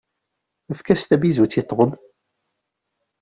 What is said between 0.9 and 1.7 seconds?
tabizut i